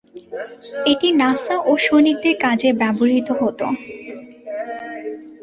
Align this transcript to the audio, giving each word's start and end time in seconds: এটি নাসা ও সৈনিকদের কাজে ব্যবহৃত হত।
এটি 0.85 1.07
নাসা 1.21 1.55
ও 1.61 1.81
সৈনিকদের 1.85 2.35
কাজে 2.43 2.69
ব্যবহৃত 2.81 3.27
হত। 3.41 3.59